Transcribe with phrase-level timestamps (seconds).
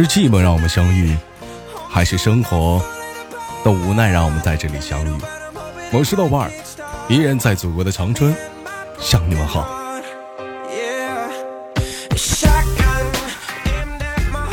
[0.00, 1.16] 是寂寞让我们相遇，
[1.90, 2.80] 还是生活
[3.64, 5.10] 的无奈让我们在这里相遇？
[5.90, 6.50] 我是豆瓣儿，
[7.08, 8.32] 依然在祖国的长春
[9.00, 9.68] 向你们好。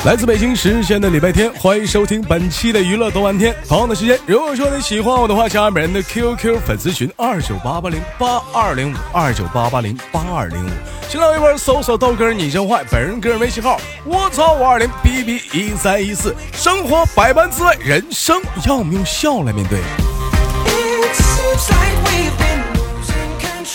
[0.04, 3.56] 来自北京时间的礼拜天，欢迎收听本期的娱乐多玩天。
[3.68, 10.70] 同样的时间，如果说你喜欢我的话，加本人的 QQ 粉丝群二九八八零八二零五二九八八零八二零五。
[11.16, 16.36] 新浪微博搜索豆哥你真坏，本人个人微信号我操五二零 B B 一三一四。
[16.52, 19.80] 生活百般滋味，人生要我们用笑来面对。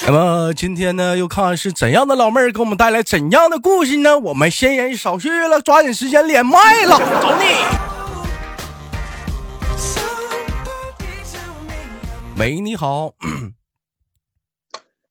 [0.05, 4.19] 那么今天呢，又看是怎样的老妹儿给我们带来怎样的故事呢？
[4.19, 7.45] 我们闲言少叙了，抓紧时间连麦了，走你！
[12.37, 13.15] 喂，你好。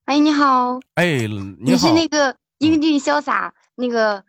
[0.09, 0.79] 哎，你好。
[0.95, 1.27] 哎，
[1.59, 4.23] 你是那个英俊潇洒、那个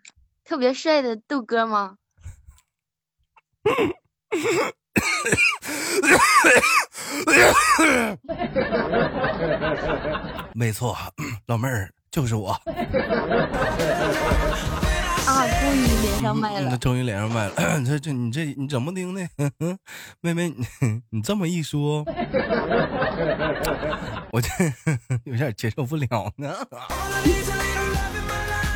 [0.45, 1.97] 特别帅的豆哥吗？
[10.53, 10.95] 没错，
[11.47, 12.55] 老妹儿就是我。
[15.27, 16.77] 啊，终于连上麦了。
[16.79, 17.53] 终于连上麦了。
[17.85, 19.29] 这这你这你怎么听的？
[20.21, 20.67] 妹妹，你
[21.11, 22.05] 你这么一说，
[24.33, 24.49] 我这
[25.25, 26.55] 有点接受不了呢。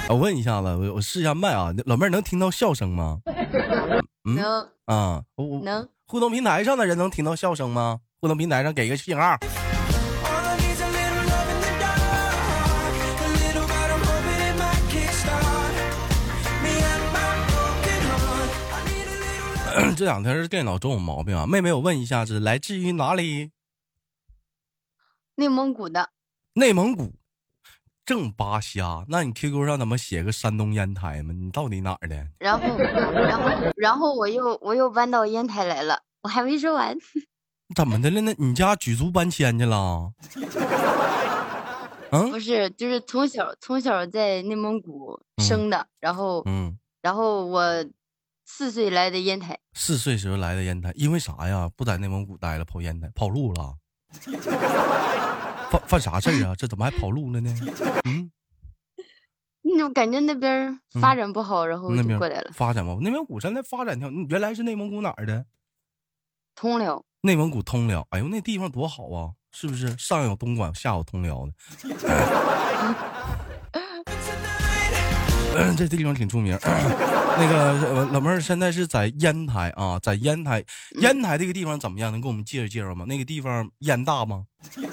[0.08, 3.18] 我问一下子，我我试一下麦啊，老妹儿能听到笑声吗？
[4.22, 5.88] 能啊，我能。
[6.06, 8.00] 互动平台上的人能听到笑声吗？
[8.20, 9.36] 互动平台上给个信号。
[20.05, 21.47] 这两天是电脑总有毛病啊！
[21.47, 23.52] 妹妹，我问一下，子来自于哪里？
[25.36, 26.11] 内蒙古的。
[26.52, 27.14] 内蒙古，
[28.05, 29.06] 正扒瞎。
[29.08, 31.33] 那你 QQ 上怎么写个山东烟台吗？
[31.33, 32.28] 你到底哪儿的？
[32.39, 36.02] 然后，然后，然后我又我又搬到烟台来了。
[36.20, 36.95] 我还没说完。
[37.74, 38.20] 怎么的了？
[38.20, 40.12] 那你家举足搬迁去了？
[42.11, 47.83] 嗯，不是，就是从小从小在内蒙古生的，然后，嗯，然后我
[48.44, 49.58] 四岁来的烟台。
[49.72, 51.68] 四岁时候来的烟台，因为啥呀？
[51.77, 53.74] 不在内蒙古待了，跑烟台跑路了？
[55.70, 56.54] 犯犯啥事儿啊？
[56.56, 57.52] 这怎么还跑路了呢？
[58.04, 58.30] 嗯，
[59.83, 62.50] 我感觉那边发展不好，然后那边过来了。
[62.54, 63.00] 发展不？
[63.00, 65.46] 内蒙古现在发展挺，你原来是内蒙古哪儿的？
[66.54, 69.96] 通辽，内蒙古通辽，哎呦，那地方多好啊，是不是？
[69.98, 71.52] 上有东莞，下有通辽的。
[75.56, 76.56] 嗯，这地方挺出名。
[77.36, 80.64] 那个老妹儿现在是在烟台啊，在烟台，
[81.00, 82.12] 烟台这个地方怎么样？
[82.12, 83.05] 能给我们介绍介绍吗？
[83.08, 84.46] 那个地方烟大吗？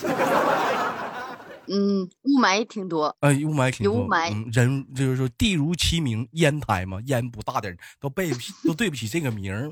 [1.68, 3.16] 嗯，雾霾挺多。
[3.22, 3.94] 哎，雾霾挺多。
[3.96, 4.54] 有雾霾。
[4.54, 9.72] 人就是说，地如其名，烟台嘛，烟不大点都背不起，都对不起这个名儿。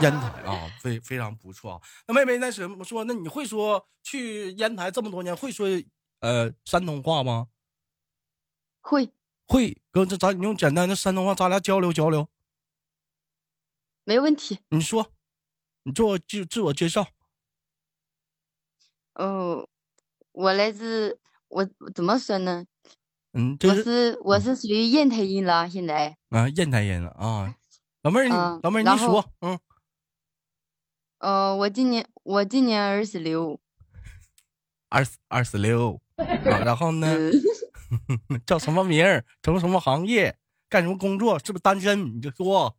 [0.00, 1.80] 烟台啊，非非常不错啊。
[2.06, 3.04] 那妹妹，那什么说？
[3.04, 5.68] 那你会说去烟台这么多年，会说
[6.20, 7.48] 呃山东话吗？
[8.80, 9.10] 会
[9.46, 12.28] 会，哥，这咱用简单的山东话，咱俩交流交流。
[14.04, 14.60] 没问题。
[14.68, 15.12] 你说，
[15.84, 17.08] 你做自自我介绍。
[19.14, 19.68] 哦，
[20.32, 21.18] 我来自
[21.48, 22.66] 我怎么说呢？
[23.32, 27.54] 嗯，我是我是属于烟台人了，现在啊，烟台人了啊，
[28.02, 29.58] 老妹儿，老妹儿，你说，嗯。
[31.18, 33.60] 呃，我今年我今年二十六，
[34.88, 36.00] 二十二十六，
[36.44, 37.08] 然后呢，
[38.46, 39.24] 叫什么名儿？
[39.42, 40.36] 从什么行业？
[40.68, 41.38] 干什么工作？
[41.38, 42.16] 是不是单身？
[42.16, 42.76] 你就说，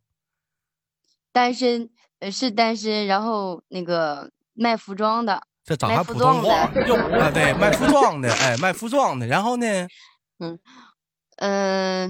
[1.32, 1.88] 单身，
[2.20, 3.06] 呃，是单身。
[3.06, 6.70] 然后那个卖服装的，这咋还普通话？
[6.86, 9.26] 又啊，对，卖服装的，哎，卖服装的。
[9.26, 9.66] 然后呢，
[10.38, 10.58] 嗯，
[11.36, 12.08] 呃，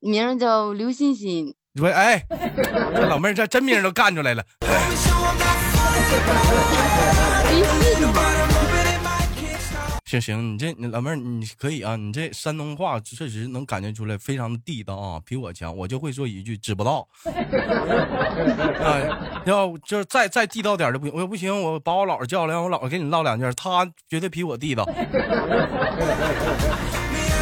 [0.00, 1.54] 名叫刘欣欣。
[1.74, 2.26] 你说，哎，
[2.94, 4.44] 这老妹儿这真名都干出来了。
[10.20, 15.74] 行行，你这你老妹儿你可以啊，你这山东话确实能感觉出来，非常的地道啊，比我强。
[15.74, 17.08] 我就会说一句，知不道。
[17.24, 17.32] 啊，
[19.46, 24.84] 要就是再再地道点的不行，我不行，我把我姥姥叫来，让我姥姥给你唠两句，她绝对比我地道。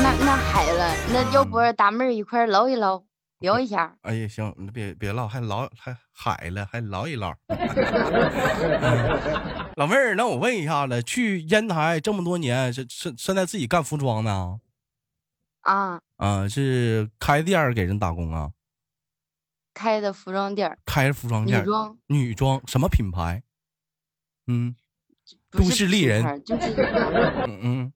[0.02, 3.02] 那那海了，那要不大妹儿一块唠一唠。
[3.40, 7.34] 聊一下，哎呀，行，你别别唠，还唠还海了，还唠一唠。
[9.76, 14.60] 老妹儿，那我问一下子，去烟台这么多年，是是现在自己干服装呢？
[15.60, 18.52] 啊啊，是开店给人打工啊？
[19.72, 23.42] 开的服装店，开的服装店，女装，女装什么品牌？
[24.46, 24.74] 嗯，
[25.50, 26.74] 都市丽人，就是，
[27.46, 27.92] 嗯嗯。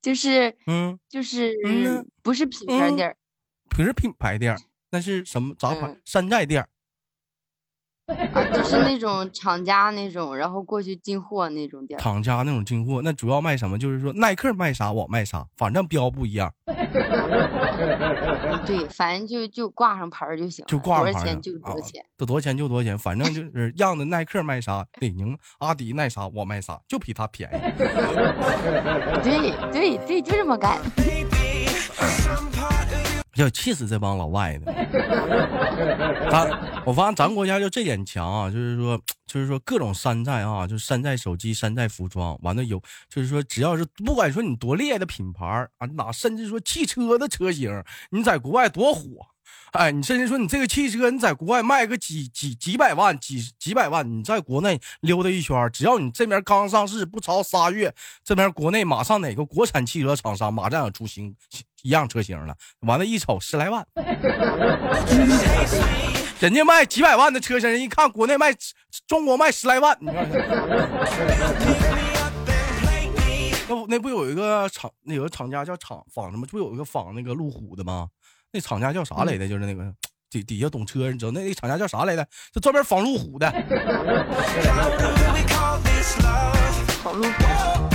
[0.00, 1.54] 就是，嗯， 就是，
[2.22, 3.16] 不是品牌店
[3.68, 4.56] 不是品牌店，
[4.90, 5.96] 那是什么杂牌？
[6.04, 6.66] 山寨店。
[8.34, 11.98] 啊，就是那种厂家那种，然后过去进货那种店。
[12.00, 13.78] 厂家那种进货，那主要卖什么？
[13.78, 16.52] 就是说耐克卖啥我卖啥，反正标不一样。
[18.66, 27.54] 对，反正就就挂上牌就行，就挂上牌多少钱就多少钱，都多少钱就多少钱，反正就是样子耐克卖啥，李宁、阿迪卖啥我卖啥，就比他便宜。
[29.22, 30.78] 对对对，就这么干。
[33.34, 34.72] 要气死这帮老外的！
[36.30, 36.48] 咱
[36.84, 45.46] 我发现咱国家就这点强啊，就是说，就是说各种山寨啊，就山寨手机、山寨服装，完了有，就是说只要是不管说你多厉害的品牌
[45.78, 49.02] 啊，哪甚至说汽车的车型，你在国外多火。
[49.72, 57.94] 哎，你甚至说你这个汽车，你在国外卖个几几几百万、几几百万，你在国内溜达一圈，只要你这边刚上市不超仨月，
[58.24, 61.32] 这边国内马上哪个国产汽车厂商马上要出新
[61.82, 63.86] 一样车型了，完了，一瞅十来万，
[66.40, 68.54] 人家卖几百万的车型，人一看国内卖
[69.06, 70.28] 中国卖十来万，你看，
[73.68, 76.46] 那那不有一个厂，那有个厂家叫厂仿什么？
[76.46, 78.08] 不有一个仿那个路虎的吗？
[78.52, 79.46] 那厂家叫啥来的？
[79.48, 79.94] 就是那个
[80.28, 82.26] 底底下懂车，你知道那那厂家叫啥来的？
[82.52, 83.48] 就专门仿路虎的。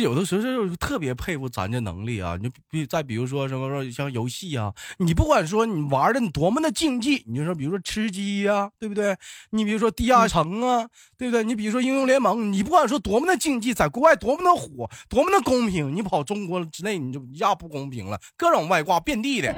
[0.00, 2.36] 有的时候就特别佩服咱这能力啊！
[2.40, 9.16] 你比再比如说什么说像游戏啊，你不管说你玩的你多么的竞技，你就说比如说吃鸡呀，对不对？
[9.50, 10.86] 你比如说地下城啊，
[11.16, 11.44] 对不对？
[11.44, 19.54] 你比如说英雄联盟，你不管说多么的竞技，在国外多么的火，多么的公平，你跑中国之内你就一下不公平了，各种外挂遍地的，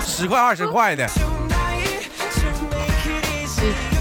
[0.00, 1.06] 十块二十块的。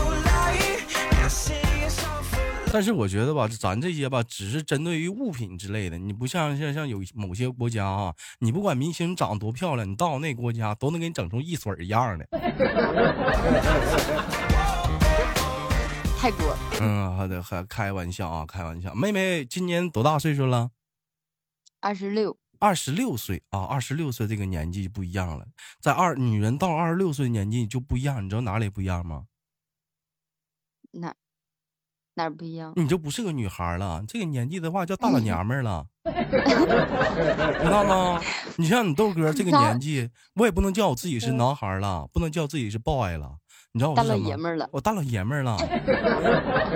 [2.76, 5.98] 但是我觉得吧，咱这些吧，只是针对于物品之类的。
[5.98, 12.28] 你不像像像有某些国家啊，你不管明星长得多漂亮，你到那国家都能给你整出一水一样的。
[16.20, 16.54] 泰国。
[16.82, 18.94] 嗯，好的，还开玩笑啊，开玩笑。
[18.94, 20.72] 妹妹今年多大岁数了？
[21.80, 22.38] 二十六。
[22.60, 25.48] 二十六岁啊，二十六岁这个年纪不一样了。
[25.80, 29.28] 在二女人到二十六岁年纪就不一样，你知道哪里不一样吗？
[30.92, 31.16] 哪？
[32.16, 32.74] 哪不一样？
[32.76, 38.20] 你就不是个女孩了，这个年纪的话叫大老娘们了，知道吗？
[38.58, 43.38] 你像你豆哥这个年纪，我也不能叫我自己是男孩了，不能叫自己是 boy 了，
[43.74, 45.58] 你知道我大老爷们了，我大老爷们了，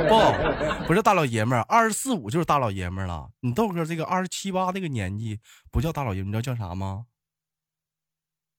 [0.10, 3.30] 不，不是大老爷们，二十四五就是大老爷们了。
[3.40, 5.40] 你豆哥这个二十七八这个年纪
[5.72, 7.06] 不叫大老爷们，你知道叫啥吗？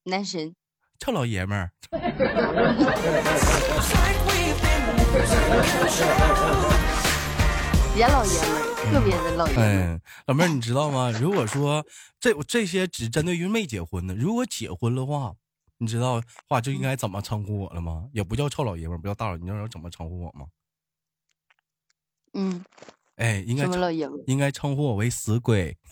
[0.04, 0.54] 男神，
[0.98, 1.72] 臭老爷们儿。
[7.92, 8.56] 别老爷们儿，
[8.92, 10.00] 特别的老爷们儿。
[10.26, 11.10] 老妹儿，你知道吗？
[11.20, 11.84] 如果说
[12.20, 15.32] 这这些只针对于没结婚的，如果结婚的话，
[15.78, 18.04] 你知道话就应该怎么称呼我了吗？
[18.12, 20.46] 也不叫臭老爷们儿，不叫大老，你知道怎么称呼我吗？
[22.34, 22.64] 嗯，
[23.16, 23.64] 哎，应该
[24.26, 25.76] 应该称呼我为死鬼。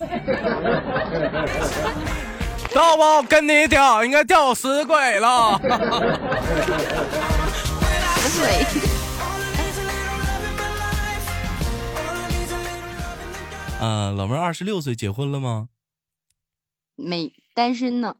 [2.69, 3.23] 知道不？
[3.27, 5.59] 跟你掉，应该掉死鬼了。
[13.79, 15.69] 啊，老妹儿二十六岁，结婚了吗？
[16.95, 18.17] 没，单身呢。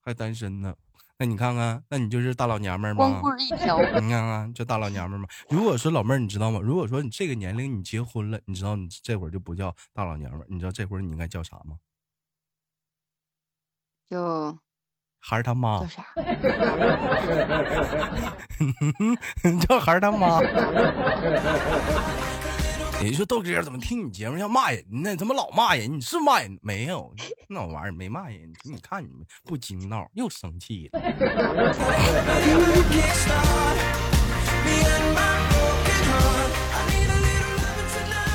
[0.00, 0.74] 还单身呢？
[1.18, 2.98] 那你看看，那你就是大老娘们儿吗？
[2.98, 3.78] 光棍一条。
[3.78, 5.28] 你看看，就大老娘们儿吗？
[5.50, 6.58] 如果说老妹儿，你知道吗？
[6.58, 11.76] 如果说你这个年龄你结婚了，你知道你这会儿就不叫大老娘们儿，你知道这会儿你应该叫啥吗？
[14.08, 14.58] 就
[15.18, 15.80] 孩儿他妈。
[15.80, 16.02] 叫啥？
[19.68, 20.40] 叫孩儿他妈。
[23.02, 25.14] 你说豆哥怎么听你节目像骂人呢？
[25.16, 25.96] 怎么老骂人？
[25.96, 27.14] 你是骂人没有？
[27.48, 28.52] 那玩意儿没骂人。
[28.62, 31.00] 你看你们不精闹，又生气了。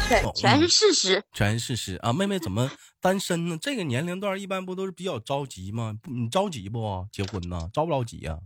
[0.07, 2.11] 全全是事实，全是事实啊！
[2.11, 3.57] 妹妹怎么单身呢？
[3.61, 5.95] 这个年龄段一般不都是比较着急吗？
[6.05, 7.07] 你着急不？
[7.11, 7.69] 结婚呢？
[7.71, 8.37] 着不着急呀？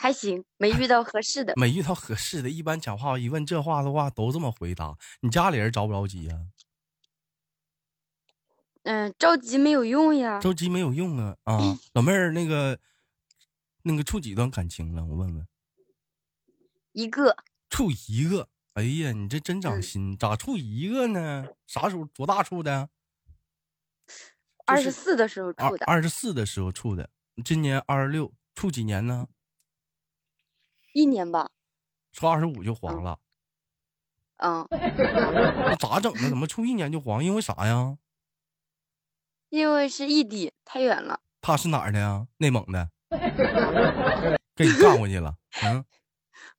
[0.00, 1.52] 还行，没遇到合适的。
[1.60, 4.96] 没遇到合适的，一般讲话一问这话的话都这么回答。
[5.20, 6.46] 你家里人着不着急呀？
[8.84, 10.40] 嗯，着急没有用呀。
[10.40, 11.58] 着急没有用啊啊！
[11.92, 12.78] 老妹儿，那个
[13.82, 15.04] 那个处几段感情了？
[15.04, 15.46] 我问问。
[16.92, 17.36] 一个。
[17.68, 18.48] 处一个。
[18.72, 21.46] 哎呀，你这真长心，咋处一个呢？
[21.66, 22.88] 啥时候多大处的？
[24.64, 25.84] 二十四的时候处的。
[25.84, 27.10] 二十四的时候处的，
[27.44, 29.28] 今年二十六，处几年呢？
[30.92, 31.50] 一年吧，
[32.12, 33.18] 处二十五就黄了。
[34.36, 36.28] 嗯，那咋整呢？
[36.28, 37.22] 怎么处一年就黄？
[37.22, 37.98] 因为啥呀？
[39.50, 41.20] 因为是异地，太远了。
[41.40, 42.26] 他是哪儿的呀？
[42.38, 42.90] 内蒙的。
[44.54, 45.34] 给你干过去了。
[45.62, 45.84] 嗯，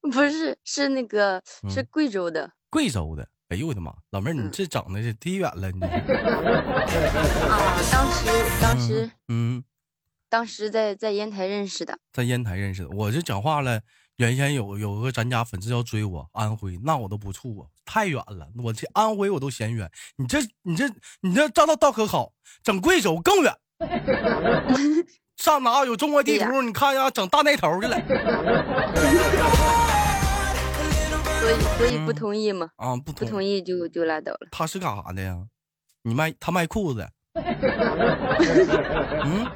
[0.12, 2.54] 不是，是那个是贵州的。
[2.70, 3.30] 贵州的。
[3.50, 3.94] 哎呦我的妈！
[4.12, 5.82] 老妹儿，你这整的是忒远了，你。
[5.82, 5.92] 啊，
[7.92, 9.64] 当时，当时，嗯，
[10.30, 12.90] 当时在在烟台认识的，在烟台认识的。
[12.92, 13.82] 我这讲话了，
[14.22, 19.90] 原先有有个咱家粉丝要追我，安徽，那我都不处啊，太远了，我这安徽我都嫌远。
[20.16, 20.88] 你这你这
[21.22, 23.52] 你这照道倒可好，整贵州更远。
[25.38, 26.62] 上哪有中国地图？
[26.62, 28.00] 你看呀，整大那头去了。
[31.40, 32.70] 所以，所以不同意嘛？
[32.76, 34.48] 啊，不不同意就就拉倒了。
[34.52, 35.36] 他是干啥的呀？
[36.04, 37.10] 你卖他卖裤子？
[39.26, 39.52] 嗯，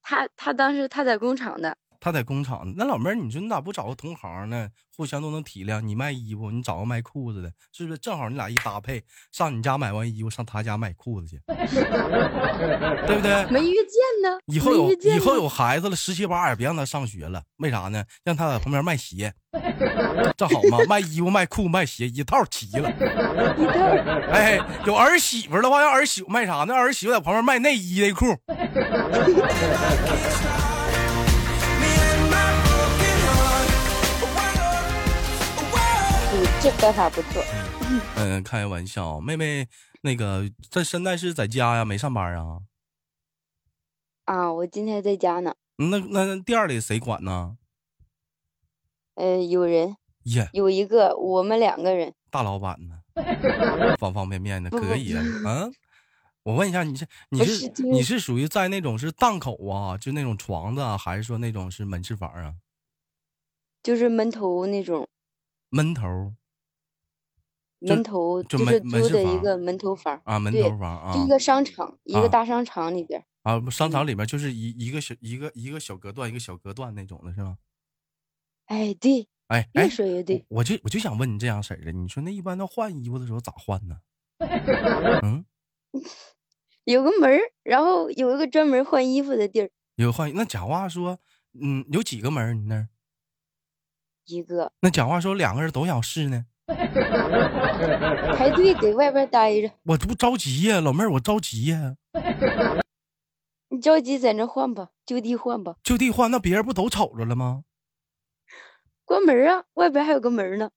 [0.00, 1.76] 他他当时他在工厂的。
[2.00, 4.68] 他在工厂，那老妹儿，你说你咋不找个同行呢？
[4.96, 5.80] 互相都能体谅。
[5.80, 9.02] 你卖衣服，你找个卖裤子的，是不是正好你俩一搭配？
[9.32, 13.46] 上你家买完衣服，上他家买裤子去， 对不对？
[13.50, 14.38] 没遇见呢。
[14.46, 17.42] 以后有以后有孩子了，十七八也别让他上学了。
[17.58, 18.04] 为啥呢？
[18.24, 19.32] 让他在旁边卖鞋，
[20.36, 22.88] 正好嘛，卖衣服、卖裤、卖鞋，一套齐了。
[24.32, 26.74] 哎，有儿媳妇的话，让儿媳妇卖啥呢？
[26.74, 28.26] 儿媳妇在旁边卖内衣内裤。
[36.60, 37.40] 这办法不错。
[38.16, 39.68] 嗯，开玩笑，妹妹，
[40.02, 42.62] 那个在现在是在家呀，没上班啊？
[44.24, 45.54] 啊，我今天在家呢。
[45.76, 47.56] 那那店里谁管呢？
[49.14, 49.96] 呃，有人。
[50.24, 52.12] 耶，有一个，我们两个人。
[52.28, 53.00] 大老板呢？
[53.98, 55.22] 方方面面的可以啊。
[55.46, 55.72] 嗯，
[56.42, 62.54] 我问一下，你是你是你是属于在那种是档口啊，就那种床子，还是说那种是门市房啊？
[63.80, 65.08] 就是门头那种。
[65.70, 66.34] 门头。
[67.80, 77.58] 门头就是租的一个门头房啊，门头房啊，一个商场，一个大商场里边啊，商场里面就是一一个小一个一个小隔断，一个小隔断那种的是吗？
[78.66, 83.98] 哎，对，哎，越说越对，我就我就想问你这样式的，你说那一般要换衣服的时候咋换呢？
[85.22, 85.44] 嗯，
[86.84, 89.70] 有个门然后有一个专门换衣服的地儿。
[89.96, 91.18] 有换那假话说，
[91.60, 92.88] 嗯，有几个门你那儿？
[94.26, 94.72] 一个。
[94.80, 96.46] 那假话说两个人都想试呢？
[98.36, 101.96] 排队给外边待着，我这不着急呀，老妹儿，我着急呀。
[103.70, 107.64] 你着急在那换吧，就地换吧，就地换，那别人不都瞅着了吗？
[109.04, 110.70] 关门啊，外边还有个门呢。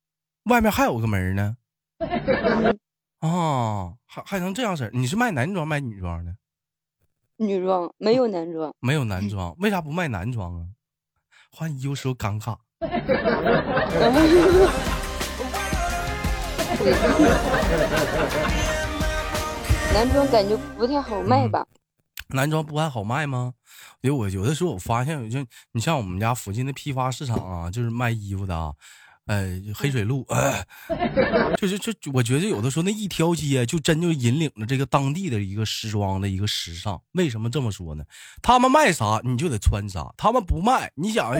[0.45, 1.57] 外面还有个门呢。
[3.19, 4.91] 啊，还还能这样式儿？
[4.93, 6.35] 你是卖男装卖女装的？
[7.37, 10.67] 女装没有男装，没有男装，为啥不卖男装啊？
[11.51, 12.57] 换衣服时候尴尬。
[19.93, 21.65] 男装感觉不太好卖吧？
[22.29, 23.53] 男装不还好卖吗？
[24.01, 28.71] 因为我有的时候我发现，就你像我们家附近的批发市场啊，就是卖衣服的啊。
[29.27, 30.65] 哎，黑水路，哎，
[31.57, 36.99] 就是就我觉得有的时候那一条街就真就引领了这个当地的一个时装的一个时尚。
[37.13, 38.03] 为什么这么说呢？
[38.41, 41.39] 他们卖啥你就得穿啥，他们不卖，你想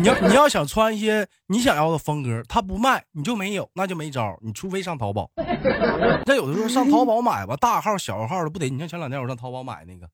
[0.00, 5.30] 你要你要想穿一些你想要的风格，他不卖你就没有，那就没招，你除非上淘宝。
[6.24, 8.70] 那有的时候上淘宝买吧，大号小号的不得？
[8.70, 10.08] 你像前两天我上淘宝买那个。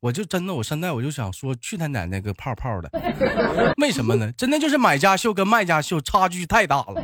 [0.00, 2.90] 我就真的，我现在我就想说，去他奶奶个泡泡的！
[3.78, 4.30] 为什么呢？
[4.32, 7.02] 真的就是买家秀跟卖家秀差距太大了。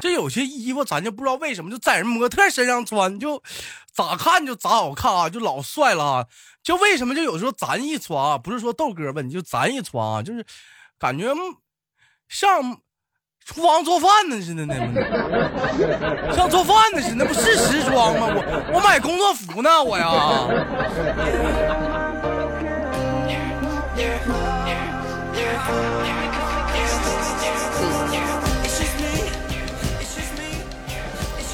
[0.00, 3.42] 这有些衣服咱就不知道为什么就在人模特身上穿，就
[3.92, 6.26] 咋看就咋好看啊，就老帅了啊。
[6.62, 10.44] 就为什么就有时候咱一穿啊，不是说豆哥问，就咱一穿啊，就是
[10.98, 11.26] 感觉
[12.28, 12.80] 像。
[13.52, 14.74] 厨房做饭呢似的，那
[16.28, 18.28] 不像做饭呢似的，那不是时装吗？
[18.30, 20.08] 我我买工作服呢，我呀。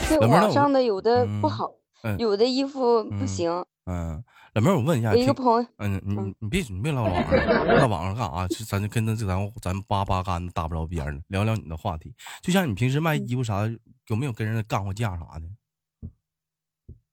[0.08, 1.70] 这网上的有的不好，
[2.18, 3.64] 有的衣服不行。
[3.86, 4.22] 嗯。
[4.56, 8.48] 老妹儿，我问一下，一个朋友，嗯，你你别你别唠网上，唠网上干啥？
[8.48, 12.14] 就咱就跟着这咱咱八八竿子打不着边儿聊聊你的话题。
[12.40, 13.70] 就像你平时卖衣服啥，
[14.06, 15.42] 有没有跟人干过架啥的？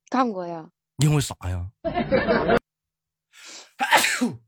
[0.07, 0.69] 干过呀。
[0.99, 1.69] 因为啥呀？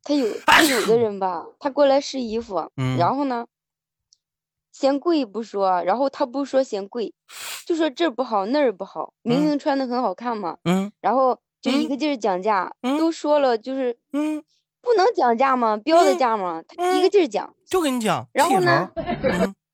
[0.02, 3.46] 他有他有的人吧，他过来试衣服，然后呢，
[4.72, 7.14] 嫌贵不说，然后他不说嫌贵，
[7.66, 10.60] 就说这儿不好那儿不好，明明穿的很好看嘛。
[10.64, 10.90] 嗯。
[11.02, 11.38] 然后。
[11.72, 14.43] 就一个劲儿讲价，都说了就是，嗯，
[14.81, 15.75] 不能讲价吗？
[15.77, 16.62] 标的价吗？
[16.67, 18.27] 他一个劲儿讲，就跟你讲。
[18.34, 18.91] 然后呢，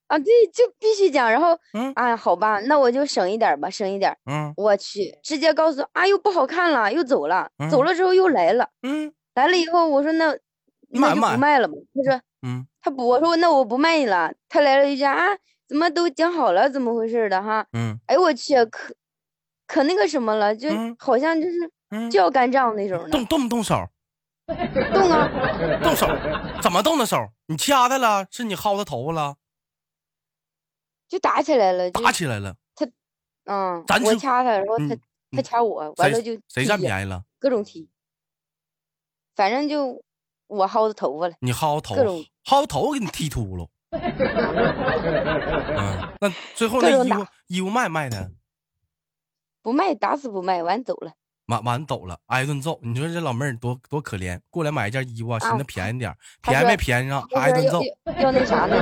[0.06, 1.30] 啊，对，就必须讲。
[1.30, 4.16] 然后，嗯，哎，好吧，那我就省一点吧，省一点。
[4.24, 7.50] 嗯，我去，直接告诉，啊，又不好看了，又走了。
[7.70, 8.68] 走了之后又来了。
[8.82, 10.34] 嗯，来了以后，我说那
[10.88, 11.74] 那就不卖了吧。
[11.94, 14.32] 他说，嗯，他不，我说那我不卖你了。
[14.48, 15.28] 他来了一句啊，
[15.68, 17.66] 怎么都讲好了，怎么回事的哈？
[17.72, 18.94] 嗯，哎我去，可
[19.66, 20.68] 可那个什么了，就
[20.98, 21.70] 好像就是
[22.10, 23.10] 就要干仗那种的。
[23.10, 23.88] 动动不动手？
[24.46, 25.28] 动啊！
[25.82, 26.08] 动手？
[26.60, 27.16] 怎么动的手？
[27.46, 28.26] 你掐他了？
[28.30, 29.36] 是你薅他头发了？
[31.08, 32.56] 就打起来了，打起来了。
[32.74, 32.86] 他，
[33.44, 34.96] 嗯，我掐他，然后他
[35.30, 37.22] 他掐我，完了就谁占便宜了？
[37.38, 37.88] 各种踢，
[39.36, 40.02] 反正就
[40.46, 41.34] 我薅他头发了。
[41.40, 42.02] 你薅头发，
[42.44, 43.68] 薅头给你踢秃噜。
[43.92, 44.00] 嗯，
[46.20, 48.32] 那最后那衣服衣服卖卖的？
[49.60, 51.12] 不卖，打死不卖，完走了。
[51.52, 52.78] 完完走了，挨顿揍。
[52.82, 57.82] 你说这老妹儿多多可怜，过来买一件衣服啊，寻思便宜点，便宜没便宜上，挨顿揍。
[58.18, 58.74] 要那啥呢？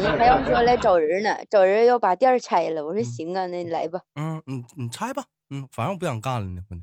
[0.00, 2.84] 你还要说来找人呢，找人要把店拆了。
[2.84, 4.00] 我说行啊，那你来吧。
[4.14, 5.24] 嗯你，你拆吧。
[5.50, 6.62] 嗯，反正我不想干了呢。
[6.70, 6.82] 嗯，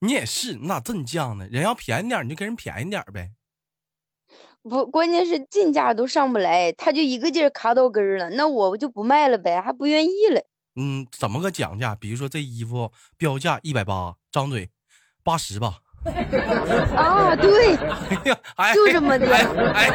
[0.00, 1.48] 你也是，你咋这么犟呢？
[1.50, 3.32] 人要便宜点，你就给人便宜点呗。
[4.62, 10.42] 不，关键是进价都上不来，他就一个劲儿卡到根儿了，那我就不卖了呗，还不愿意了。
[10.80, 11.96] 嗯，怎么个讲价？
[11.96, 14.70] 比如说这衣服标价一百八，张嘴
[15.24, 15.80] 八十吧。
[16.94, 17.76] 啊，对，
[18.72, 19.26] 就这么的。
[19.74, 19.90] 哎，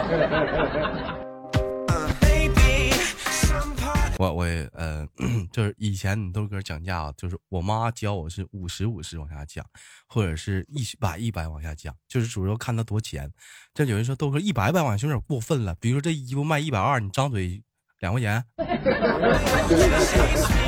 [4.19, 5.07] 我我呃，
[5.53, 9.65] 就是以前你豆哥讲价啊，就是我妈教我是五十五十往下讲，
[10.09, 13.31] 或者是一百一百往下讲，就是主要看他多钱。
[13.73, 17.63] 这有人说豆哥一百百往下有点过分了，比如说这衣服卖一百二，你张嘴。
[18.03, 18.43] 两块钱，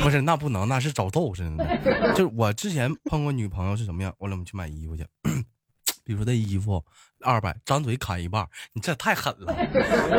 [0.02, 2.14] 不是那不能，那是找揍似的。
[2.14, 4.10] 就是我之前碰过女朋友是什么样？
[4.16, 5.06] 我领我去买衣服去，
[6.02, 6.82] 比如说这衣服
[7.20, 9.54] 二百，张嘴砍一半，你这太狠了。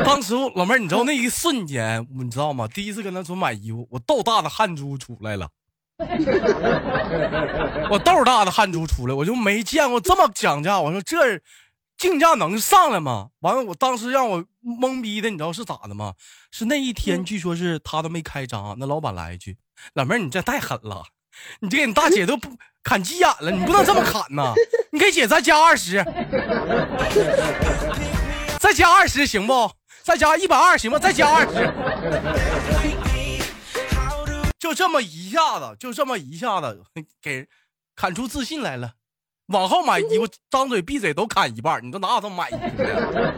[0.06, 2.68] 当时老妹儿，你知道那一瞬间，你知道吗？
[2.68, 5.50] 第一次跟他说买衣服，我豆大的汗珠出来了，
[7.90, 10.80] 我豆大的汗珠出来，我就没见过这么讲价。
[10.80, 11.42] 我说这。
[11.98, 13.30] 竞价能上来吗？
[13.40, 16.14] 完了，我当时让我懵逼的，你知道是咋的吗？
[16.52, 19.58] 是那一天，据说是他都没开张，那老板来一句
[19.96, 21.04] ：“老妹儿，你这太狠了，
[21.60, 24.54] 你这给你大姐都不砍急眼了，你不能这么砍呐！
[24.94, 26.04] 你给姐再加二十，
[28.60, 29.72] 再加二十行不？
[30.04, 31.00] 再加一百二行吗？
[31.00, 31.74] 再加二十，
[34.60, 36.84] 就这么一下子，就这么一下子，
[37.22, 37.48] 给
[37.96, 38.94] 砍出自信来了。”
[39.48, 43.34] 往后买衣服，张嘴闭嘴都砍一半，你都哪有这么买衣服的？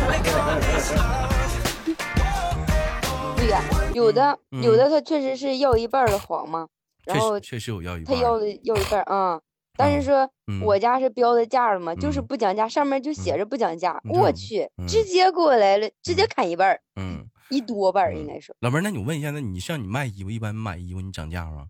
[3.36, 3.62] 对呀，
[3.93, 6.67] 有的有的他确实是要一半的黄嘛，
[7.06, 9.39] 然后确实有要一半，他要的要一半啊。
[9.78, 10.30] 但是说
[10.65, 14.02] 我家是标的价了嘛，就是不讲价，上面就写着不讲价。
[14.10, 18.54] 我去，直接给我来了，直接砍一半嗯，一多半应该是。
[18.60, 21.67] 老妹儿，那你问一下，那你像你卖衣服，一般买衣服你讲价吗？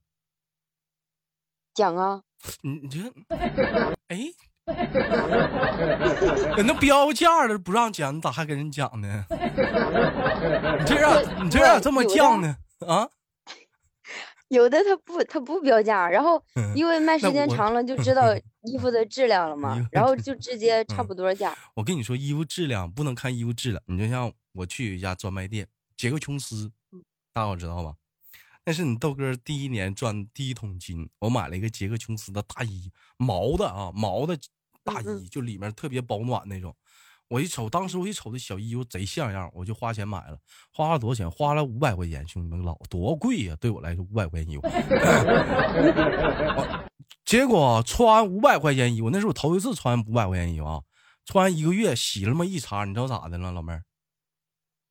[1.75, 2.21] 讲啊。
[2.61, 2.99] 你你这，
[4.07, 4.17] 哎，
[6.55, 9.25] 人那标价了不让讲，你咋还跟人讲呢？
[9.29, 12.57] 你这样，你这样这么犟呢？
[12.87, 13.09] 啊？
[14.49, 21.55] 有的他不他不标价，然后因为卖时间长了就知道衣服的质量了嘛，然后就 直接差不多价。
[21.75, 26.71] 我跟你说，衣服质量不能看衣服质量，你就像我去一家专卖店，杰克琼斯，
[27.31, 27.93] 大伙知道吧？
[28.69, 34.37] 那是你豆哥第一年赚第一桶金，我买了一个杰克琼斯的大衣，毛的啊，毛的
[34.83, 36.75] 大衣，就里面特别保暖那种。
[37.29, 40.37] 我一瞅，当时我一瞅这小衣服贼像样，我就花钱买了。
[40.71, 41.31] 花了多少钱？
[41.31, 43.57] 花了五百块钱，兄弟们老多贵呀！
[43.59, 44.61] 对我来说，五百块钱衣服。
[47.25, 50.83] 结果穿五百块钱衣服，那是我头一次穿五百块钱衣服啊！
[51.25, 53.83] 穿一个月，洗了么一茬，你知道咋的了，老妹儿？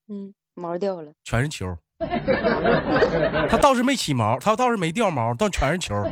[0.08, 1.78] 嗯，毛掉了，全是球。
[3.50, 5.94] 他倒是没起毛，他倒是没掉毛，但全是球。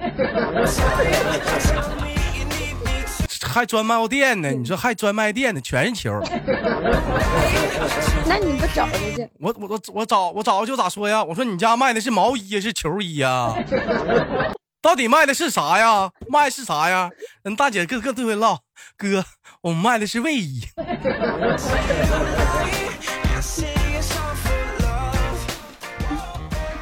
[3.46, 4.50] 还专卖店呢？
[4.50, 5.60] 你说还专卖店呢？
[5.60, 6.20] 全是球。
[8.26, 9.26] 那你不找他去？
[9.40, 11.22] 我我我我找我找就咋说呀？
[11.24, 13.54] 我说你家卖的是毛衣是球衣呀？
[14.82, 16.10] 到底卖的是啥呀？
[16.28, 17.08] 卖是啥呀？
[17.44, 18.58] 人大姐各各对会唠，
[18.98, 19.24] 哥，
[19.62, 20.62] 我们卖的是卫衣。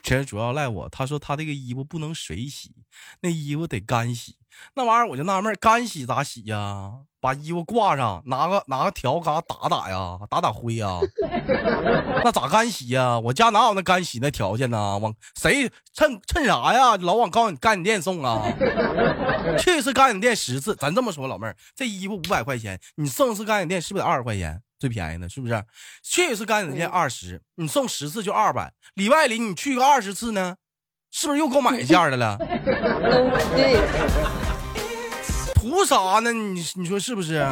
[0.04, 2.70] 其实主要赖我，他说他这个衣服不能水洗，
[3.22, 4.36] 那衣服得干洗。
[4.74, 6.92] 那玩意儿我就纳闷，干洗咋洗呀？
[7.20, 11.00] 把衣服挂上，拿个拿个条嘎打打呀，打打灰呀。
[12.22, 13.18] 那咋干洗呀？
[13.18, 14.98] 我家哪有那干洗那条件呢？
[14.98, 16.98] 往谁趁趁啥呀？
[16.98, 18.44] 老往干干洗店送啊？
[19.58, 24.62] 去一次干洗店十次，咱这么说，老妹儿，这衣服五百块钱，你送次干洗店是不是得二十块钱？
[24.84, 25.64] 最便宜的，是不是？
[26.02, 28.70] 去一次干洗店二十，你送十次就二百。
[28.96, 30.56] 里外里你去个二十次呢，
[31.10, 32.36] 是不是又够买一件的了？
[33.56, 33.80] 对，
[35.54, 36.30] 图啥呢？
[36.34, 37.42] 你你说是不是？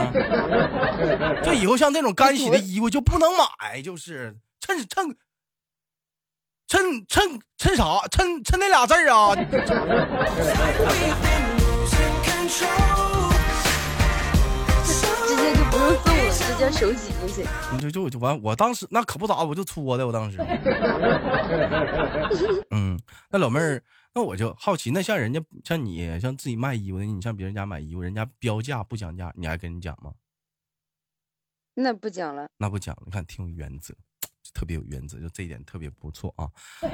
[1.42, 5.16] 就以后像这种干洗的衣服就不能买，就是趁趁
[6.68, 8.06] 趁趁趁啥？
[8.10, 9.34] 趁趁那俩字儿啊！
[15.72, 17.46] 不用送了，直接手洗就行。
[17.72, 20.36] 你就就就完，我当时那可不咋，我就搓的，我当时。
[22.70, 23.82] 嗯，那老妹儿，
[24.14, 30.12] 那我就好奇，那像人家像你像自己卖衣服的，你像别人家买衣服，人家标价不讲价，你还跟人讲吗？
[31.74, 33.94] 那不讲了，那不讲了，你看挺有原则，
[34.52, 36.46] 特别有原则，就这一点特别不错啊，
[36.82, 36.90] 嗯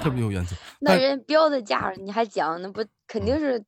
[0.00, 0.54] 特别有原则。
[0.80, 3.64] 那人标的价你还讲，那不肯定是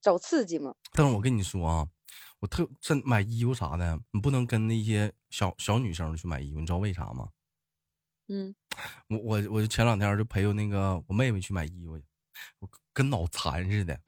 [0.00, 0.74] 找刺激吗？
[0.94, 1.86] 但是我跟你说啊，
[2.44, 7.26] 我特真买衣服啥的，你不能跟那些小小女生去买衣服，你知道为啥吗？
[8.28, 8.54] 嗯，
[9.08, 12.04] 我我我就前两天就陪我那个我妹妹去买衣服去，
[12.58, 13.98] 我跟脑残似的，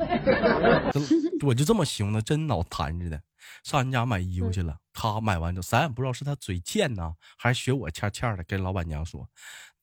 [0.93, 1.03] 真
[1.47, 3.19] 我就这么形容的，真脑残似的。
[3.63, 9.27] 上人家买衣服去了，她买完之后，咱也不知道是她嘴贱呢，还是学我欠欠的，跟老板娘说，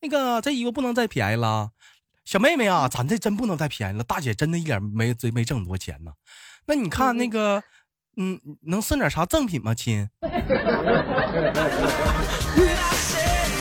[0.00, 1.72] 那个这衣服不能再便宜了，
[2.24, 6.12] 小妹妹啊，咱这真不能再便宜了，大姐真的一点没没挣多少钱呢。
[6.66, 7.62] 那你看那个，
[8.16, 10.08] 嗯，能送点啥赠品吗，亲？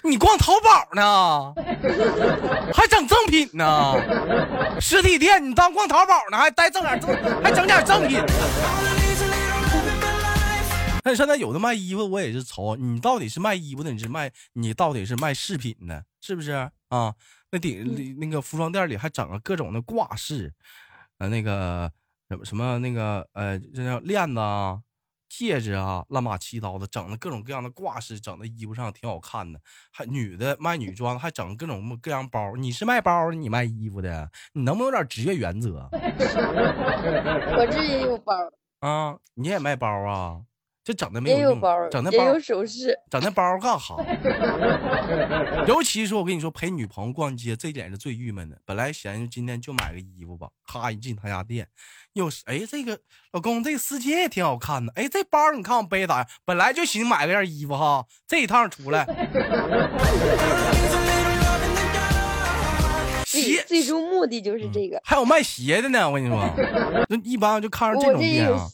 [0.06, 1.54] 你逛淘宝呢，
[2.74, 3.94] 还整赠品呢？
[4.80, 8.22] 实体店你当逛淘宝呢，还带整点赠，还整点赠品。
[11.06, 16.52] 那现在有的卖衣服，我也是愁，你到底是卖衣服的，你是卖你到底是卖饰品的，是不是
[16.90, 17.14] 啊？
[17.52, 20.54] 那顶那个服装店里还整了各种的挂饰，
[21.18, 21.92] 呃，那个
[22.30, 24.82] 什么什么那个呃，这叫链子啊。
[25.36, 29.60] 戒指啊，乱码七糟的，整的各种各样的挂饰，整的衣服上挺好看的。
[29.92, 32.54] 还女的卖女装，还整各种各样包。
[32.56, 35.90] 你是卖包的，你卖衣服的，你能不能有点职业原则？
[37.58, 38.36] 我这也有包
[38.82, 40.42] 啊，你也卖包啊？
[40.84, 43.96] 这整的没有用，包，整那包也有首饰，整那包干哈？
[45.66, 48.58] 尤其是我跟你说，陪女朋友逛街，这一点是最郁闷的。
[48.66, 51.70] 本来寻思今天就买个衣服吧，咔一进他家店，
[52.12, 53.00] 又是哎这个
[53.32, 56.28] 老公这个丝巾也挺好看的，哎这包你看我背咋样？
[56.44, 59.06] 本来就寻思买个件衣服哈，这一趟出来，
[63.26, 65.00] 鞋最终目的就是这个。
[65.06, 66.38] 还有卖鞋的呢，我跟你说，
[67.08, 68.68] 那一般就看上这种店啊。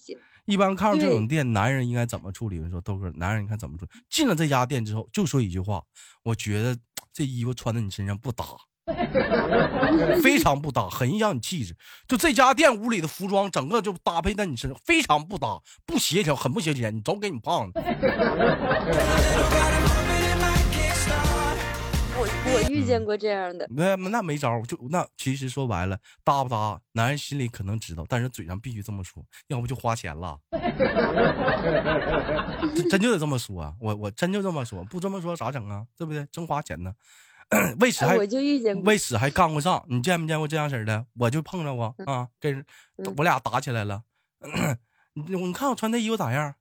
[0.49, 2.57] 一般看到这种店，男人应该怎么处理？
[2.57, 3.91] 你说豆哥，男人你看怎么处理？
[4.09, 5.83] 进了这家店之后，就说一句话：
[6.23, 6.75] 我觉得
[7.13, 8.43] 这衣服穿在你身上不搭，
[10.23, 11.75] 非常不搭，很影响你气质。
[12.07, 16.89] 就这家店屋里的服装，整个就搭配在你身上非常不搭，不协调，很不协调。
[16.89, 17.79] 你走，给你胖的。
[22.89, 30.39] 见过这样的，那那没招，就那其实说白了，搭不搭，男人心里可能知道，但是嘴上必须这么说，要不就花钱了。
[32.89, 35.85] 真就得这么说，我我真就这么说，不这么说咋整啊？
[35.95, 36.27] 对不对？
[36.31, 36.93] 真花钱呢。
[37.79, 39.83] 为此还我就遇见过，为此还干过仗。
[39.87, 41.05] 你见没见过这样式的？
[41.17, 42.65] 我就碰着过啊，跟
[43.17, 44.03] 我俩打起来了。
[45.13, 46.55] 你你看我穿这衣服咋样？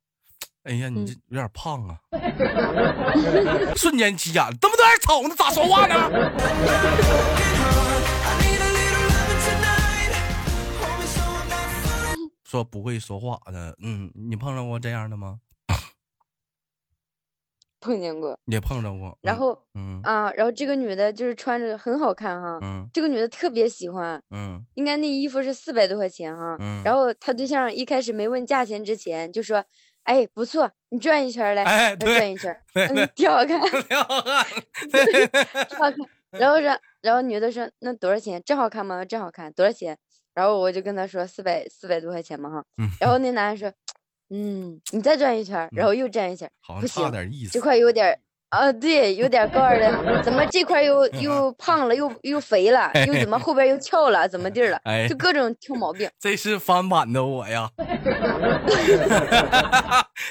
[0.69, 1.99] 哎呀，你这有点胖啊！
[3.75, 5.97] 瞬间急眼了，这么多人瞅呢，咋说话呢？
[12.45, 15.39] 说不会说话的，嗯，你碰着过这样的吗？
[17.81, 19.17] 碰见过，也碰着过。
[19.23, 29.65] 然后，嗯啊，然后这个女的就是穿着很好看哈，嗯，这个女的特别喜欢，嗯，应该那衣服是四百多块钱哈，嗯，然后她对象一开始没问价钱之前就说。
[30.09, 34.47] 哎，不错，你转一圈来，哎，转一圈，嗯，挺好看，挺好看，
[35.69, 35.95] 挺好看。
[36.31, 38.43] 然后说，然后女的说，那多少钱？
[38.43, 39.05] 真好看吗？
[39.05, 39.99] 真好看，多少钱？
[40.33, 42.65] 然后我就跟他说四百四百多块钱嘛哈。
[42.99, 43.71] 然后那男的说，
[44.31, 47.13] 嗯，你再转一圈，然后又转一圈，不行，
[47.53, 48.19] 这块有点。
[48.51, 54.81] 啊，对，有点高二的，怎么这块又又胖了，又又肥了，又怎么后边又翘了，怎么地了？
[55.07, 56.09] 就各种挑毛病。
[56.19, 57.69] 这是翻版的我呀！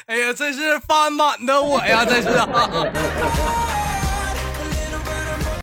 [0.08, 2.03] 哎呀，这是翻版的我呀！
[2.06, 2.30] 这是。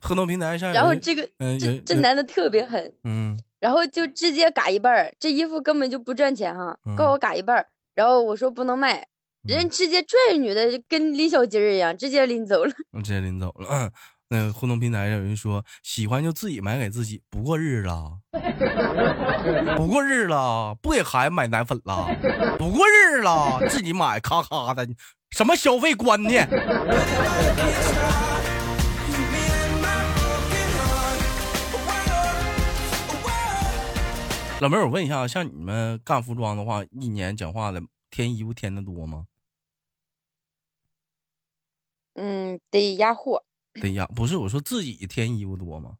[0.01, 0.73] 河东平台上。
[0.73, 9.09] 然后这个这这男的特别狠，嗯，然后就直接嘎一半儿，这衣服根本就不赚钱哈，告我嘎一半儿，然后我说不能卖。
[9.45, 12.73] 人直接拽女的，跟拎小鸡儿一样，直接拎走了。
[13.03, 13.69] 直接拎走了。
[13.71, 13.91] 嗯，
[14.31, 18.19] 那个互动平台上有人说，喜欢就自己买给自己，不过日子了，
[19.77, 22.09] 不过日了，不给孩子买奶粉了，
[22.59, 24.89] 不过日了，自己买，咔咔的，
[25.31, 26.49] 什么消费观念？
[34.61, 39.27] 老妹儿，我问一下，像你们干服装的话，一年讲话的添衣服添的多吗？
[42.15, 43.45] 嗯，得压货。
[43.75, 45.97] 得压，不是我说自己添衣服多吗？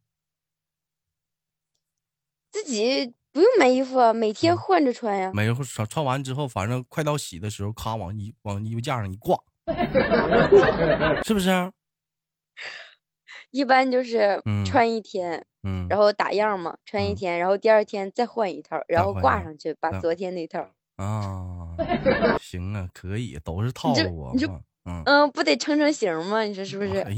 [2.51, 5.31] 自己不用买衣服啊，每天换着穿呀。
[5.33, 9.37] 每穿穿完之后，反正快到洗的时候，咔往衣往衣服架上一挂，
[11.25, 11.49] 是不是？
[13.51, 20.69] 一般就是穿一天，嗯，然后打样嘛，穿一天，然后第二天再换一套，然后挂上去，把昨天那套。
[20.95, 21.75] 啊，
[22.41, 24.33] 行啊，可以，都是套路啊。
[24.85, 26.41] 嗯嗯，不得撑成型吗？
[26.43, 26.99] 你说是不是？
[26.99, 27.13] 哎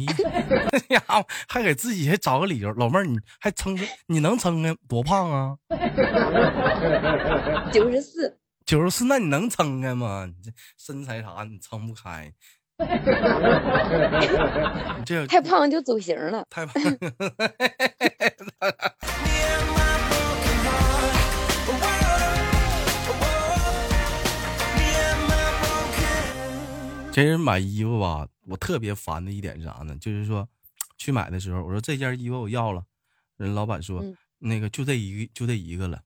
[0.96, 1.04] 呀，
[1.48, 3.78] 还给自己还找个理由，老妹儿，你还撑
[4.08, 4.76] 你能撑啊？
[4.88, 5.56] 多胖啊？
[7.72, 8.38] 九十四。
[8.66, 10.26] 九十四，那你能撑开吗？
[10.26, 12.32] 你这身材啥，你撑不开。
[15.06, 16.44] 这太胖就走形了。
[16.50, 16.84] 太胖。
[27.18, 29.98] 这人买衣服吧，我特别烦的一点是啥呢？
[30.00, 30.48] 就是说，
[31.00, 32.86] 去买的时候，我说这件衣服我要了，
[33.38, 34.06] 人老板说
[34.38, 36.00] 那个就这一个就这一个了，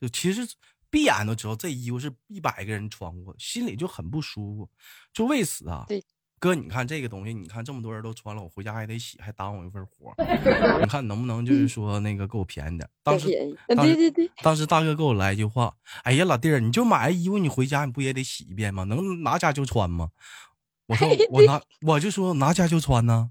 [0.00, 0.46] 就其实
[0.88, 4.70] 闭眼都知道这衣服是一百个人穿过，心里就很不舒服，
[5.12, 5.84] 就为此啊。
[6.38, 10.14] 哥，你看这个东西，你看这么多人都穿了，我回家还得洗，还耽误我一份活。
[10.80, 12.88] 你看能不能就是说那个给我便宜点？
[13.02, 13.26] 当时，
[13.66, 18.84] 对对对，当时大哥给我来一句话：“哎呀，老弟儿，你就买衣服，你回家你不也得洗一遍吗？
[18.84, 20.10] 能拿家就穿吗？”
[20.86, 23.30] 我说我拿， 我就说拿家就穿呢。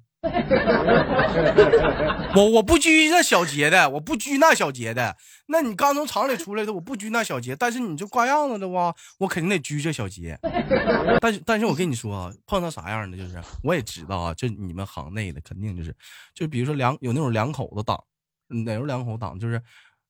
[2.34, 5.18] 我我不拘那小节的，我不拘那小节的。
[5.48, 7.56] 那你刚从厂里出来的，我不拘那小节。
[7.56, 10.40] 但是你就挂样子的话，我肯定得拘这小节。
[11.20, 15.94] 但是但是我跟你说啊，碰到啥样的就是，我也知道啊，就你们行内的肯定就是，
[16.34, 18.02] 就比如说两有那种两口子档，
[18.48, 19.62] 哪有两口档就是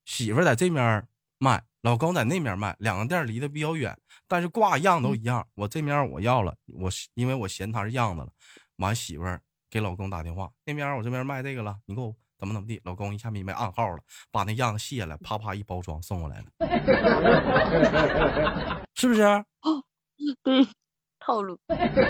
[0.05, 1.03] 媳妇在这面
[1.41, 5.45] 卖，老公在那面卖，两个店离得比较远，但是挂样都一样。
[5.55, 8.29] 我这面我要了，我因为我嫌他是样子了，
[8.77, 9.41] 完媳妇儿。
[9.71, 12.81] 给老公打电话，那边我这边卖这个了，你给我怎么怎么地？
[12.83, 13.99] 老公一下明白暗号了，
[14.29, 16.47] 把那样子卸了，啪啪一包装送过来了，
[18.93, 19.21] 是不是？
[20.43, 20.67] 对，
[21.21, 21.57] 套路，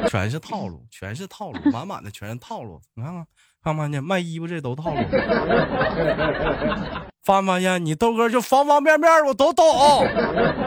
[0.09, 2.81] 全是套路，全是套路，满满的全是套路。
[2.95, 3.27] 你看看，
[3.61, 5.01] 看没看见卖衣服这都套路？
[7.23, 7.85] 发没发现？
[7.85, 9.65] 你豆哥就方方面面我都懂，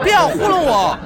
[0.03, 0.97] 别想糊弄我。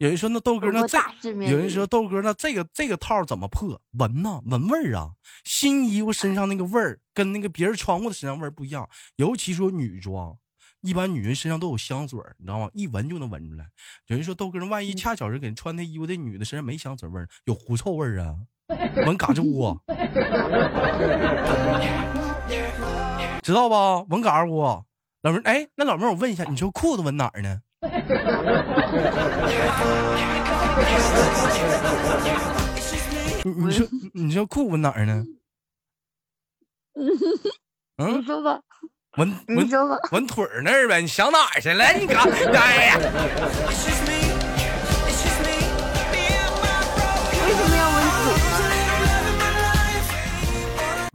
[0.00, 0.98] 有人说那豆哥那这，
[1.46, 3.80] 有人说豆哥那这个这个套怎么破？
[3.92, 5.10] 闻呐，闻味儿啊！
[5.44, 10.36] 新衣服身上那个味儿跟那个别人穿过的身上味儿不一样，尤其说女装，
[10.80, 12.68] 一般女人身上都有香水你知道吗？
[12.74, 13.64] 一闻就能闻出来。
[14.08, 18.34] 有人说豆哥那万一恰巧是给人穿那衣服的女的身上没香水味儿，有狐臭味儿啊？
[19.06, 19.76] 闻嘎吱窝，
[23.42, 24.02] 知道吧？
[24.10, 24.84] 闻嘎吱窝。
[25.22, 27.60] 老妹儿，哎，那老妹儿，我问一下，你说裤子闻哪儿呢？
[33.44, 35.24] 你你说你说裤闻哪儿呢？
[37.98, 38.60] 嗯，你说吧。
[39.18, 39.68] 闻闻
[40.12, 41.00] 闻腿儿那儿呗？
[41.00, 41.84] 你想哪儿去了？
[41.92, 42.98] 你看，哎呀。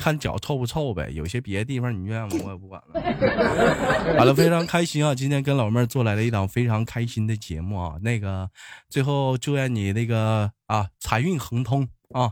[0.07, 4.17] 看脚臭不臭呗，有些别的地方你愿意我也不管了。
[4.17, 5.13] 好了，非常开心啊！
[5.13, 7.97] 今天跟老妹儿做来了一档非常开心的节目啊。
[8.01, 8.49] 那个
[8.87, 12.31] 最后祝愿你那个啊财运亨通啊，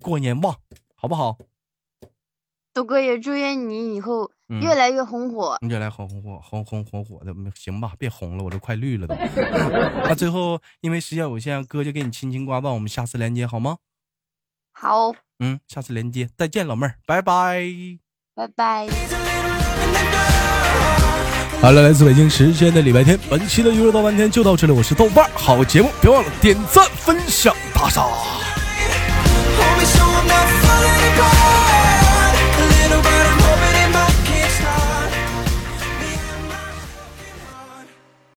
[0.00, 0.54] 过年旺，
[0.94, 1.36] 好不好？
[2.72, 7.94] 豆哥也祝愿你以后越来越红火，越来红红火红红火火的，行吧？
[7.98, 9.16] 别红了，我都快绿了都。
[10.06, 13.78] 那最后因为时间有限，哥就给你轻轻挂断，我们下次连接好吗？
[14.70, 15.12] 好。
[15.40, 17.62] 嗯，下次连接，再见，老妹儿，拜拜，
[18.34, 18.88] 拜拜。
[21.60, 28.08] 好了，来自北京时间的礼拜天，本期的娱乐到半天就到这里，我是豆瓣，好节目，别忘了点赞、分享、打赏。